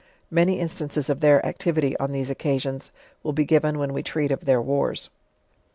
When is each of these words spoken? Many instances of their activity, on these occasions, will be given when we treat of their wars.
Many 0.31 0.59
instances 0.59 1.11
of 1.11 1.19
their 1.19 1.45
activity, 1.45 1.95
on 1.99 2.11
these 2.11 2.31
occasions, 2.31 2.89
will 3.21 3.33
be 3.33 3.45
given 3.45 3.77
when 3.77 3.93
we 3.93 4.01
treat 4.01 4.31
of 4.31 4.45
their 4.45 4.59
wars. 4.59 5.11